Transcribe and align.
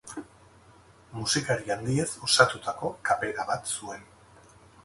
Musikari 1.17 1.69
handiez 1.77 2.09
osatutako 2.31 2.93
kapera 3.11 3.49
bat 3.51 3.73
zuen. 3.77 4.13